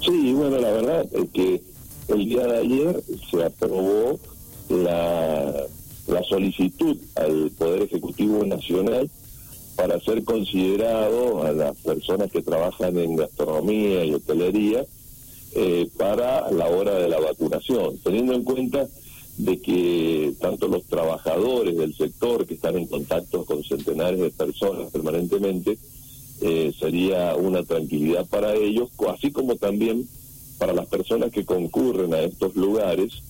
Sí, 0.00 0.32
bueno, 0.32 0.58
la 0.58 0.72
verdad 0.72 1.06
es 1.12 1.30
que 1.30 1.62
el 2.08 2.24
día 2.24 2.46
de 2.46 2.58
ayer 2.58 3.02
se 3.30 3.44
aprobó 3.44 4.18
la, 4.68 5.66
la 6.06 6.22
solicitud 6.24 6.96
al 7.16 7.50
Poder 7.58 7.82
Ejecutivo 7.82 8.44
Nacional 8.44 9.10
para 9.76 10.00
ser 10.00 10.24
considerado 10.24 11.44
a 11.44 11.52
las 11.52 11.76
personas 11.78 12.32
que 12.32 12.42
trabajan 12.42 12.98
en 12.98 13.16
gastronomía 13.16 14.04
y 14.04 14.14
hotelería 14.14 14.84
eh, 15.54 15.88
para 15.96 16.50
la 16.50 16.66
hora 16.66 16.94
de 16.94 17.08
la 17.08 17.20
vacunación, 17.20 17.98
teniendo 18.02 18.34
en 18.34 18.44
cuenta 18.44 18.88
de 19.36 19.60
que 19.60 20.34
tanto 20.40 20.66
los 20.66 20.84
trabajadores 20.84 21.76
del 21.76 21.94
sector 21.94 22.44
que 22.44 22.54
están 22.54 22.76
en 22.76 22.86
contacto 22.86 23.44
con 23.44 23.62
centenares 23.62 24.18
de 24.18 24.30
personas 24.30 24.90
permanentemente, 24.90 25.78
eh, 26.40 26.72
sería 26.78 27.34
una 27.36 27.62
tranquilidad 27.62 28.26
para 28.26 28.54
ellos, 28.54 28.90
así 29.08 29.30
como 29.30 29.56
también 29.56 30.06
para 30.58 30.72
las 30.72 30.86
personas 30.86 31.30
que 31.30 31.44
concurren 31.44 32.14
a 32.14 32.20
estos 32.20 32.54
lugares 32.56 33.22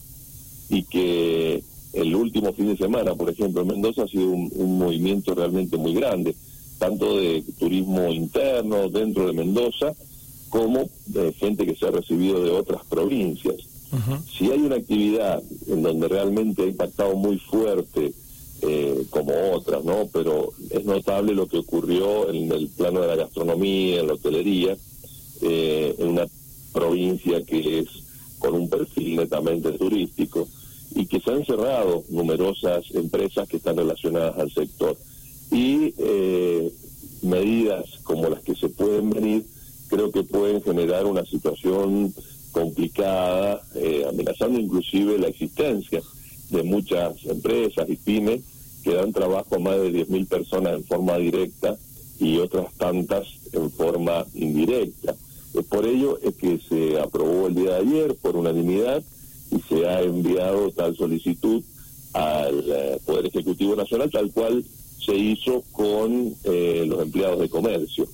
y 0.69 0.83
que 0.85 1.63
el 1.93 2.15
último 2.15 2.53
fin 2.53 2.69
de 2.69 2.77
semana, 2.77 3.15
por 3.15 3.31
ejemplo, 3.31 3.63
en 3.63 3.69
Mendoza 3.69 4.03
ha 4.03 4.09
sido 4.09 4.31
un, 4.31 4.79
movimiento 4.79 5.35
realmente 5.35 5.77
muy 5.77 5.95
grande, 5.95 6.35
tanto 6.79 7.19
de 7.19 7.43
turismo 7.59 8.09
interno 8.09 8.89
dentro 8.89 9.27
de 9.27 9.33
Mendoza, 9.33 9.95
como 10.49 10.89
de 11.07 11.33
gente 11.35 11.67
que 11.67 11.75
se 11.75 11.87
ha 11.87 11.91
recibido 11.91 12.43
de 12.43 12.51
otras 12.51 12.85
provincias. 12.87 13.57
Si 14.37 14.51
hay 14.51 14.61
una 14.61 14.77
actividad 14.77 15.43
en 15.67 15.83
donde 15.83 16.09
realmente 16.09 16.63
ha 16.63 16.67
impactado 16.67 17.17
muy 17.17 17.39
fuerte, 17.39 18.13
eh, 18.63 19.05
como 19.11 19.33
otras, 19.53 19.85
¿no? 19.85 20.09
Pero 20.13 20.53
es 20.71 20.85
notable 20.85 21.35
lo 21.35 21.47
que 21.47 21.59
ocurrió 21.59 22.31
en 22.31 22.51
el 22.51 22.69
plano 22.69 23.01
de 23.01 23.07
la 23.07 23.17
gastronomía, 23.17 24.01
en 24.01 24.07
la 24.09 24.15
hotelería, 24.15 24.77
eh, 25.43 25.95
en 25.99 26.09
una 26.09 26.27
provincia 26.73 27.43
que 27.45 27.81
es 27.81 27.89
con 28.39 28.55
un 28.55 28.69
perfil 28.69 29.17
netamente 29.17 29.73
turístico 29.73 30.49
y 30.95 31.07
que 31.07 31.21
se 31.21 31.31
han 31.31 31.45
cerrado 31.45 32.05
numerosas 32.09 32.85
empresas 32.95 33.49
que 33.49 33.59
están 33.59 33.77
relacionadas 33.77 34.39
al 34.39 34.51
sector. 34.53 34.97
Y 35.51 35.95
eh, 35.99 36.73
medidas 37.23 37.87
como 38.03 38.29
las 38.29 38.43
que 38.43 38.55
se 38.55 38.69
pueden 38.69 39.11
venir 39.11 39.47
creo 39.89 40.11
que 40.11 40.23
pueden 40.23 40.63
generar 40.63 41.07
una 41.07 41.25
situación 41.25 42.13
complicada, 42.53 43.63
eh, 43.75 44.05
amenazando 44.09 44.59
inclusive 44.59 45.19
la 45.19 45.29
existencia 45.29 46.03
de 46.51 46.63
muchas 46.63 47.25
empresas 47.25 47.89
y 47.89 47.97
pymes 47.97 48.41
que 48.83 48.95
dan 48.95 49.13
trabajo 49.13 49.57
a 49.57 49.59
más 49.59 49.77
de 49.77 49.93
10.000 49.93 50.29
personas 50.29 50.75
en 50.75 50.85
forma 50.85 51.17
directa 51.19 51.77
y 52.19 52.39
otras 52.39 52.73
tantas 52.75 53.27
en 53.53 53.71
forma 53.71 54.25
indirecta. 54.35 55.15
Por 55.69 55.87
ello 55.87 56.19
es 56.23 56.35
que 56.35 56.59
se 56.69 57.01
aprobó 57.01 57.49
el 57.49 57.55
día 57.55 57.75
de 57.75 57.81
ayer 57.81 58.15
por 58.17 58.37
unanimidad 58.37 59.03
y 59.51 59.61
se 59.69 59.87
ha 59.87 60.03
enviado 60.03 60.71
tal 60.73 60.97
solicitud 60.97 61.63
al 62.13 62.65
eh, 62.67 62.99
Poder 63.05 63.27
Ejecutivo 63.27 63.75
Nacional, 63.77 64.11
tal 64.11 64.31
cual 64.33 64.65
se 65.05 65.15
hizo 65.15 65.63
con 65.73 66.35
eh, 66.45 66.85
los 66.87 67.03
empleados 67.03 67.41
de 67.41 67.49
comercio. 67.49 68.07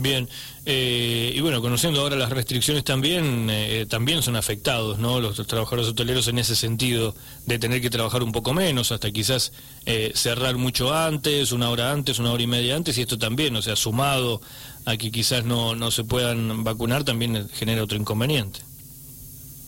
Bien, 0.00 0.28
eh, 0.64 1.32
y 1.34 1.40
bueno, 1.40 1.62
conociendo 1.62 2.00
ahora 2.00 2.16
las 2.16 2.30
restricciones 2.30 2.84
también, 2.84 3.48
eh, 3.50 3.86
también 3.88 4.22
son 4.22 4.36
afectados, 4.36 4.98
¿no? 4.98 5.20
Los, 5.20 5.36
trabajadores 5.46 5.88
hoteleros 5.88 6.28
en 6.28 6.38
ese 6.38 6.56
sentido 6.56 7.14
de 7.46 7.58
tener 7.58 7.80
que 7.80 7.88
trabajar 7.88 8.22
un 8.22 8.32
poco 8.32 8.52
menos, 8.52 8.92
hasta 8.92 9.10
quizás 9.10 9.52
eh, 9.86 10.12
cerrar 10.14 10.56
mucho 10.56 10.92
antes, 10.92 11.52
una 11.52 11.70
hora 11.70 11.92
antes, 11.92 12.18
una 12.18 12.32
hora 12.32 12.42
y 12.42 12.46
media 12.46 12.76
antes, 12.76 12.98
y 12.98 13.02
esto 13.02 13.18
también, 13.18 13.54
o 13.56 13.62
sea, 13.62 13.76
sumado 13.76 14.40
a 14.84 14.96
que 14.96 15.10
quizás 15.10 15.44
no, 15.44 15.74
no 15.74 15.90
se 15.90 16.04
puedan 16.04 16.64
vacunar, 16.64 17.04
también 17.04 17.48
genera 17.50 17.82
otro 17.82 17.96
inconveniente. 17.96 18.60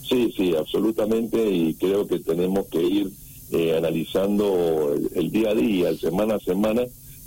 Sí, 0.09 0.33
sí, 0.37 0.55
absolutamente, 0.57 1.49
y 1.49 1.75
creo 1.75 2.07
que 2.07 2.19
tenemos 2.19 2.67
que 2.67 2.83
ir 2.83 3.11
analizando 3.77 4.95
el 5.15 5.31
día 5.31 5.51
a 5.51 5.55
día, 5.55 5.89
el 5.89 5.99
semana 5.99 6.35
a 6.35 6.41
semana, 6.41 6.83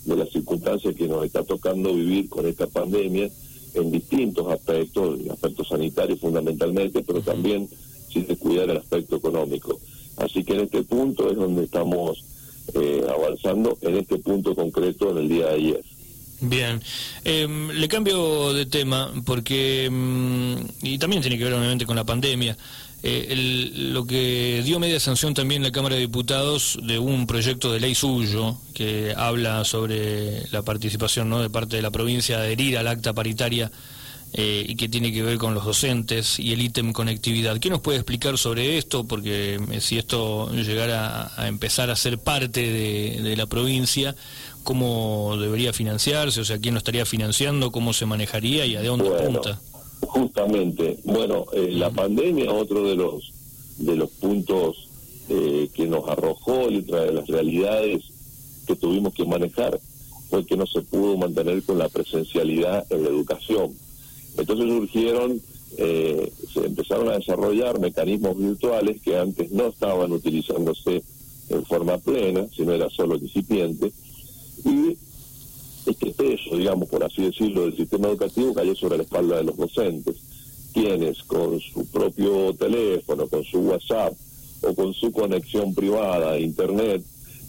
de 0.05 0.15
las 0.15 0.29
circunstancias 0.29 0.95
que 0.95 1.07
nos 1.07 1.25
está 1.25 1.43
tocando 1.43 1.93
vivir 1.93 2.29
con 2.29 2.45
esta 2.47 2.67
pandemia 2.67 3.29
en 3.73 3.91
distintos 3.91 4.51
aspectos, 4.51 5.19
aspectos 5.29 5.67
sanitarios 5.67 6.19
fundamentalmente, 6.19 7.03
pero 7.03 7.21
también 7.21 7.69
sin 8.11 8.27
descuidar 8.27 8.69
el 8.69 8.77
aspecto 8.77 9.15
económico. 9.15 9.79
Así 10.17 10.43
que 10.43 10.53
en 10.53 10.61
este 10.61 10.83
punto 10.83 11.29
es 11.31 11.37
donde 11.37 11.63
estamos 11.63 12.23
eh, 12.73 13.05
avanzando, 13.09 13.77
en 13.81 13.97
este 13.97 14.17
punto 14.17 14.53
concreto 14.55 15.11
en 15.11 15.17
el 15.17 15.29
día 15.29 15.47
de 15.47 15.55
ayer. 15.55 15.83
Bien, 16.41 16.81
em, 17.23 17.69
le 17.69 17.87
cambio 17.87 18.51
de 18.53 18.65
tema 18.65 19.13
porque, 19.25 19.85
em, 19.85 20.57
y 20.81 20.97
también 20.97 21.21
tiene 21.21 21.37
que 21.37 21.43
ver 21.43 21.53
obviamente 21.53 21.85
con 21.85 21.95
la 21.95 22.03
pandemia, 22.03 22.57
eh, 23.03 23.71
lo 23.73 24.05
que 24.05 24.61
dio 24.63 24.79
media 24.79 24.99
sanción 24.99 25.33
también 25.33 25.63
la 25.63 25.71
Cámara 25.71 25.95
de 25.95 26.01
Diputados 26.01 26.77
de 26.83 26.99
un 26.99 27.25
proyecto 27.25 27.71
de 27.71 27.79
ley 27.79 27.95
suyo 27.95 28.57
que 28.75 29.13
habla 29.17 29.65
sobre 29.65 30.47
la 30.51 30.61
participación 30.61 31.27
¿no? 31.27 31.41
de 31.41 31.49
parte 31.49 31.77
de 31.77 31.81
la 31.81 31.89
provincia 31.89 32.37
de 32.37 32.45
adherir 32.45 32.77
al 32.77 32.87
acta 32.87 33.13
paritaria 33.13 33.71
eh, 34.33 34.63
y 34.67 34.75
que 34.75 34.87
tiene 34.87 35.11
que 35.11 35.23
ver 35.23 35.39
con 35.39 35.55
los 35.55 35.65
docentes 35.65 36.39
y 36.39 36.53
el 36.53 36.61
ítem 36.61 36.93
conectividad. 36.93 37.57
¿Qué 37.59 37.71
nos 37.71 37.81
puede 37.81 37.97
explicar 37.97 38.37
sobre 38.37 38.77
esto? 38.77 39.03
Porque 39.03 39.55
eh, 39.55 39.81
si 39.81 39.97
esto 39.97 40.49
llegara 40.53 41.31
a, 41.35 41.47
empezar 41.47 41.89
a 41.89 41.95
ser 41.95 42.19
parte 42.19 42.61
de, 42.61 43.35
la 43.35 43.47
provincia, 43.47 44.15
¿cómo 44.63 45.37
debería 45.37 45.73
financiarse? 45.73 46.39
O 46.39 46.45
sea, 46.45 46.59
¿quién 46.59 46.75
lo 46.75 46.77
estaría 46.77 47.05
financiando? 47.05 47.71
¿Cómo 47.71 47.93
se 47.93 48.05
manejaría 48.05 48.65
y 48.67 48.75
a 48.75 48.83
dónde 48.83 49.09
apunta? 49.09 49.59
Justamente, 50.01 50.99
bueno, 51.05 51.45
eh, 51.53 51.69
la 51.71 51.89
pandemia, 51.91 52.51
otro 52.51 52.83
de 52.87 52.95
los 52.95 53.33
de 53.77 53.95
los 53.95 54.09
puntos 54.11 54.89
eh, 55.29 55.69
que 55.73 55.87
nos 55.87 56.07
arrojó 56.07 56.69
y 56.69 56.81
de 56.81 57.11
las 57.11 57.27
realidades 57.27 58.03
que 58.67 58.75
tuvimos 58.75 59.13
que 59.13 59.25
manejar 59.25 59.79
fue 60.29 60.45
que 60.45 60.55
no 60.55 60.65
se 60.65 60.81
pudo 60.81 61.17
mantener 61.17 61.63
con 61.63 61.77
la 61.77 61.89
presencialidad 61.89 62.85
en 62.91 63.03
la 63.03 63.09
educación. 63.09 63.71
Entonces 64.37 64.67
surgieron, 64.67 65.41
eh, 65.77 66.31
se 66.53 66.65
empezaron 66.65 67.09
a 67.09 67.17
desarrollar 67.17 67.79
mecanismos 67.79 68.37
virtuales 68.37 69.01
que 69.01 69.17
antes 69.17 69.51
no 69.51 69.67
estaban 69.67 70.11
utilizándose 70.11 71.03
en 71.49 71.65
forma 71.65 71.97
plena, 71.97 72.47
sino 72.55 72.71
era 72.71 72.89
solo 72.89 73.15
incipiente, 73.15 73.91
y 74.63 74.97
este 76.01 76.23
peso, 76.23 76.57
digamos, 76.57 76.89
por 76.89 77.03
así 77.03 77.23
decirlo, 77.23 77.61
del 77.61 77.77
sistema 77.77 78.07
educativo 78.07 78.53
cayó 78.53 78.75
sobre 78.75 78.97
la 78.97 79.03
espalda 79.03 79.37
de 79.37 79.43
los 79.43 79.57
docentes, 79.57 80.15
quienes 80.73 81.23
con 81.23 81.59
su 81.59 81.85
propio 81.91 82.53
teléfono, 82.55 83.27
con 83.27 83.43
su 83.43 83.59
WhatsApp 83.59 84.13
o 84.63 84.73
con 84.73 84.93
su 84.93 85.11
conexión 85.11 85.75
privada 85.75 86.31
a 86.31 86.39
Internet, 86.39 87.03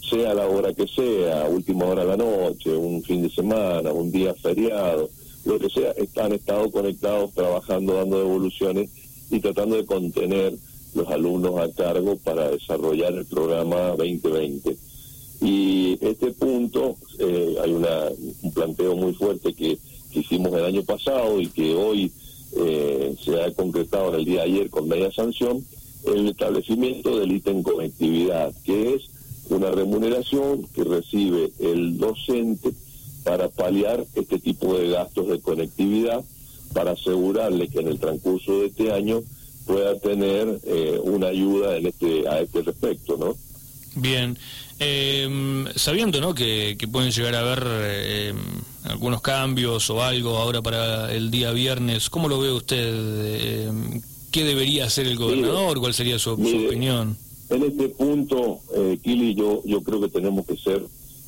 sea 0.08 0.34
la 0.34 0.46
hora 0.46 0.74
que 0.74 0.86
sea, 0.86 1.48
última 1.48 1.86
hora 1.86 2.02
de 2.02 2.08
la 2.08 2.16
noche, 2.16 2.76
un 2.76 3.02
fin 3.02 3.22
de 3.22 3.30
semana, 3.30 3.92
un 3.92 4.10
día 4.10 4.34
feriado, 4.34 5.08
lo 5.44 5.58
que 5.58 5.70
sea, 5.70 5.94
han 6.22 6.32
estado 6.32 6.70
conectados, 6.70 7.32
trabajando, 7.32 7.94
dando 7.94 8.18
devoluciones 8.18 8.90
y 9.30 9.40
tratando 9.40 9.76
de 9.76 9.86
contener 9.86 10.54
los 10.94 11.08
alumnos 11.08 11.58
a 11.58 11.72
cargo 11.72 12.16
para 12.16 12.50
desarrollar 12.50 13.14
el 13.14 13.24
programa 13.24 13.94
2020 13.96 14.91
y 15.42 15.98
este 16.00 16.30
punto, 16.30 16.94
eh, 17.18 17.56
hay 17.62 17.72
una, 17.72 18.08
un 18.42 18.52
planteo 18.52 18.94
muy 18.94 19.12
fuerte 19.12 19.52
que, 19.52 19.78
hicimos 20.14 20.52
el 20.52 20.66
año 20.66 20.82
pasado 20.82 21.40
y 21.40 21.46
que 21.46 21.74
hoy 21.74 22.12
eh, 22.58 23.16
se 23.24 23.42
ha 23.42 23.50
concretado 23.54 24.10
en 24.10 24.20
el 24.20 24.26
día 24.26 24.42
de 24.42 24.50
ayer 24.50 24.68
con 24.68 24.86
media 24.86 25.10
sanción, 25.10 25.64
el 26.04 26.28
establecimiento 26.28 27.18
del 27.18 27.32
ítem 27.32 27.62
conectividad, 27.62 28.52
que 28.62 28.92
es 28.92 29.04
una 29.48 29.70
remuneración 29.70 30.66
que 30.74 30.84
recibe 30.84 31.50
el 31.60 31.96
docente 31.96 32.72
para 33.24 33.48
paliar 33.48 34.04
este 34.14 34.38
tipo 34.38 34.74
de 34.76 34.90
gastos 34.90 35.28
de 35.28 35.40
conectividad, 35.40 36.22
para 36.74 36.90
asegurarle 36.90 37.68
que 37.68 37.80
en 37.80 37.88
el 37.88 37.98
transcurso 37.98 38.60
de 38.60 38.66
este 38.66 38.92
año 38.92 39.22
pueda 39.66 39.98
tener 39.98 40.60
eh, 40.64 41.00
una 41.02 41.28
ayuda 41.28 41.78
en 41.78 41.86
este 41.86 42.28
a 42.28 42.40
este 42.40 42.60
respecto, 42.60 43.16
¿no? 43.16 43.34
Bien, 43.94 44.38
eh, 44.78 45.64
sabiendo 45.76 46.20
¿no? 46.20 46.34
que, 46.34 46.76
pueden 46.90 47.10
llegar 47.10 47.34
a 47.34 47.40
haber 47.40 47.66
em, 48.04 48.36
algunos 48.84 49.20
cambios 49.20 49.88
o 49.90 50.02
algo 50.02 50.38
ahora 50.38 50.62
para 50.62 51.12
el 51.12 51.30
día 51.30 51.52
viernes, 51.52 52.10
¿cómo 52.10 52.28
lo 52.28 52.40
ve 52.40 52.52
usted? 52.52 53.66
Em, 53.68 54.00
¿Qué 54.30 54.44
debería 54.44 54.86
hacer 54.86 55.06
el 55.06 55.16
gobernador? 55.16 55.78
¿Cuál 55.78 55.92
sería 55.92 56.18
su, 56.18 56.30
opinión? 56.30 57.18
En 57.50 57.62
este 57.64 57.90
punto, 57.90 58.60
eh, 58.74 58.98
Kili, 59.02 59.34
yo, 59.34 59.62
yo 59.66 59.82
creo 59.82 60.00
que 60.00 60.08
tenemos 60.08 60.46
que 60.46 60.56
ser 60.56 60.82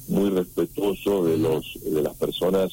muy 0.08 0.30
respetuosos 0.30 1.26
de, 1.26 1.36
los, 1.36 1.78
de 1.84 2.02
las 2.02 2.14
personas 2.16 2.72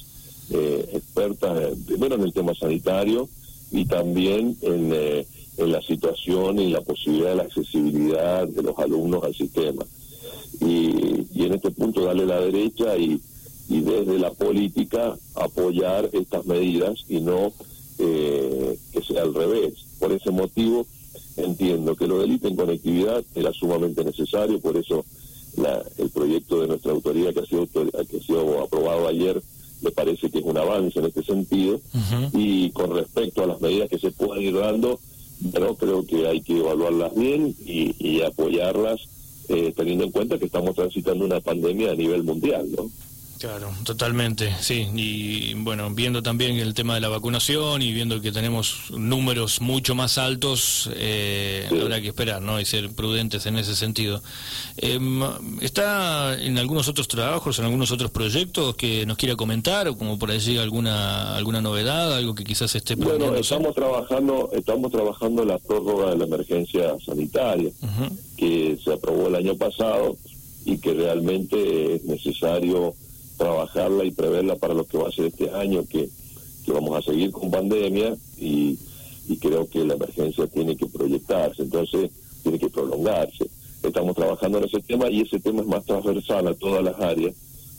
eh, 0.52 0.90
expertas, 0.94 1.60
eh, 1.62 1.76
primero 1.86 2.16
en 2.16 2.22
el 2.22 2.34
tema 2.34 2.56
sanitario 2.56 3.28
y 3.72 3.86
también 3.86 4.58
en... 4.62 4.92
Eh, 4.94 5.26
en 5.58 5.72
la 5.72 5.82
situación 5.82 6.60
y 6.60 6.72
la 6.72 6.82
posibilidad 6.82 7.30
de 7.30 7.36
la 7.36 7.44
accesibilidad 7.44 8.48
de 8.48 8.64
los 8.64 8.78
alumnos 8.80 9.24
al 9.24 9.36
sistema. 9.36 9.86
Y, 10.60 11.44
en 11.44 11.54
este 11.54 11.72
punto 11.72 12.02
darle 12.02 12.26
la 12.26 12.40
derecha 12.40 12.98
y, 12.98 13.22
desde 13.68 14.20
la 14.20 14.32
política 14.32 15.18
apoyar 15.34 16.10
estas 16.12 16.46
medidas 16.46 17.06
y 17.08 17.22
no 17.22 17.54
eh, 18.00 18.78
al 19.18 19.34
revés. 19.34 19.74
Por 19.98 20.12
ese 20.12 20.30
motivo 20.30 20.86
entiendo 21.38 21.96
que 21.96 22.08
lo 22.08 22.20
del 22.20 22.40
en 22.44 22.56
conectividad 22.58 23.24
era 23.34 23.54
sumamente 23.54 24.04
necesario, 24.04 24.60
por 24.60 24.76
eso 24.76 25.06
la, 25.56 25.82
el 25.98 26.10
proyecto 26.10 26.62
de 26.62 26.68
nuestra 26.68 26.92
autoridad 26.92 27.34
que 27.34 27.40
ha 27.40 27.46
sido, 27.46 27.66
que 27.68 28.18
ha 28.18 28.22
sido 28.22 28.62
aprobado 28.62 29.08
ayer 29.08 29.42
me 29.82 29.92
parece 29.92 30.30
que 30.30 30.40
es 30.40 30.46
un 30.46 30.58
avance 30.58 31.00
en 31.00 31.06
este 31.06 31.24
sentido. 31.24 31.80
Y 32.34 32.70
con 32.72 32.96
respecto 32.96 33.44
a 33.44 33.48
las 33.48 33.62
medidas 33.62 33.90
que 33.90 34.00
se 34.00 34.12
puedan 34.12 34.42
ir 34.42 34.56
dando, 34.58 35.00
pero 35.52 35.76
creo 35.76 36.06
que 36.06 36.28
hay 36.28 36.42
que 36.42 36.58
evaluarlas 36.58 37.16
bien 37.16 37.56
y, 37.66 38.22
apoyarlas 38.22 39.02
eh, 39.50 39.74
teniendo 39.76 40.06
en 40.06 40.12
cuenta 40.12 40.38
que 40.38 40.46
estamos 40.46 40.76
transitando 40.76 41.26
una 41.26 41.40
pandemia 41.40 41.92
a 41.92 41.96
nivel 41.96 42.24
mundial, 42.24 42.70
¿no? 42.78 42.90
Claro, 43.42 43.72
totalmente, 43.84 44.56
sí. 44.60 44.88
Y 44.94 45.56
bueno, 45.56 45.90
viendo 45.90 46.22
también 46.22 46.58
el 46.58 46.76
tema 46.76 46.94
de 46.94 47.02
la 47.02 47.10
vacunación 47.10 47.82
y 47.82 47.92
viendo 47.92 48.22
que 48.22 48.32
tenemos 48.32 48.92
números 48.92 49.62
mucho 49.62 49.96
más 49.96 50.20
altos, 50.20 50.88
eh, 50.94 51.68
habrá 51.72 52.00
que 52.00 52.10
esperar, 52.10 52.40
¿no? 52.40 52.62
Y 52.62 52.66
ser 52.66 52.92
prudentes 52.92 53.48
en 53.48 53.58
ese 53.58 53.76
sentido. 53.76 54.22
Em, 54.78 55.24
¿Está 55.60 56.40
en 56.40 56.60
algunos 56.60 56.88
otros 56.88 57.08
trabajos, 57.08 57.58
en 57.58 57.66
algunos 57.66 57.92
otros 57.92 58.12
proyectos 58.12 58.76
que 58.76 59.08
nos 59.08 59.18
quiera 59.18 59.36
comentar, 59.36 59.88
o 59.88 59.98
como 59.98 60.20
por 60.20 60.30
allí 60.30 60.60
alguna 60.60 61.36
alguna 61.36 61.62
novedad, 61.62 62.14
algo 62.14 62.36
que 62.36 62.44
quizás 62.44 62.76
esté 62.76 62.94
Bueno, 62.94 63.36
estamos 63.36 63.74
trabajando, 63.74 64.52
estamos 64.54 64.92
trabajando 64.92 65.44
la 65.46 65.58
prórroga 65.58 66.12
de 66.12 66.18
la 66.18 66.26
emergencia 66.26 66.96
sanitaria, 67.04 67.72
que 68.38 68.78
se 68.84 68.94
aprobó 68.94 69.30
el 69.30 69.36
año 69.36 69.56
pasado 69.56 70.16
y 70.64 70.78
que 70.78 70.94
realmente 70.94 71.96
es 71.96 72.04
necesario 72.04 72.94
trabajarla 73.42 74.06
y 74.06 74.12
preverla 74.12 74.56
para 74.56 74.76
lo 74.76 74.86
que 74.86 75.00
va 75.00 75.10
a 75.10 75.12
ser 75.12 75.26
este 75.26 75.50
año, 75.50 75.84
que, 75.90 76.10
vamos 76.68 76.96
a 76.96 77.02
seguir 77.02 77.32
con 77.32 77.52
pandemia 77.52 78.16
y, 78.38 78.78
creo 79.40 79.68
que 79.68 79.84
la 79.84 79.96
emergencia 79.96 80.46
tiene 80.48 80.76
que 80.76 80.86
proyectarse, 80.88 81.64
entonces 81.64 82.12
tiene 82.44 82.60
que 82.60 82.70
prolongarse. 82.70 83.50
Estamos 83.82 84.14
trabajando 84.16 84.58
en 84.58 84.66
ese 84.66 84.82
tema 84.82 85.10
y 85.10 85.22
ese 85.22 85.40
tema 85.40 85.62
es 85.62 85.68
más 85.68 85.86
transversal 85.86 86.48
a 86.48 86.54
todas 86.54 86.84
las 86.84 87.00
áreas 87.00 87.34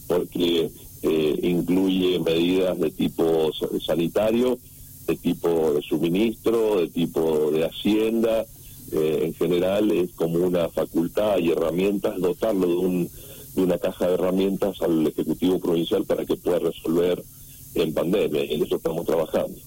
porque 0.09 0.71
eh, 1.03 1.39
incluye 1.43 2.19
medidas 2.19 2.79
de 2.79 2.91
tipo 2.91 3.51
sanitario, 3.85 4.59
de 5.07 5.17
tipo 5.17 5.75
de 5.75 5.83
suministro, 5.83 6.81
de 6.81 6.89
tipo 6.89 7.51
de 7.51 7.67
hacienda. 7.67 8.47
Eh, 8.93 9.21
en 9.25 9.35
general 9.35 9.91
es 9.93 10.11
como 10.15 10.39
una 10.39 10.69
facultad 10.71 11.39
y 11.39 11.51
herramientas 11.51 12.19
dotarlo 12.19 12.67
de 12.67 12.77
un 12.77 13.11
de 13.55 13.63
una 13.63 13.79
caja 13.79 14.07
de 14.07 14.15
herramientas 14.15 14.81
al 14.83 15.07
Ejecutivo 15.07 15.59
Provincial 15.59 16.05
para 16.05 16.25
que 16.25 16.37
pueda 16.37 16.59
resolver 16.59 17.23
en 17.75 17.95
pandemia, 17.95 18.45
y 18.45 18.55
en 18.55 18.65
eso 18.65 18.77
estamos 18.77 19.07
trabajando. 19.07 19.59